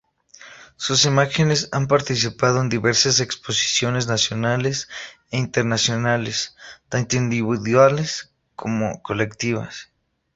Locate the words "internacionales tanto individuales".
5.37-8.31